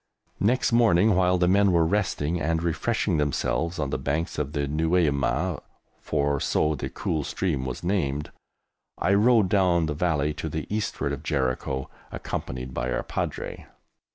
[0.39, 4.61] Next morning, while the men were resting and refreshing themselves on the banks of the
[4.67, 5.59] Nueiameh
[6.01, 8.31] (for so the cool stream was named),
[8.97, 13.67] I rode down the Valley to the eastward of Jericho, accompanied by our Padre.